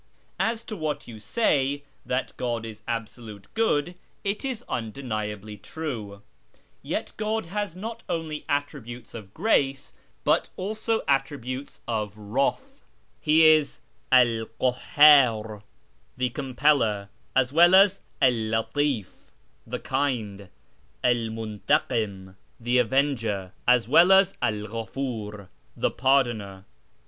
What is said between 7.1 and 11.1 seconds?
God has not only Attributes of Grace but also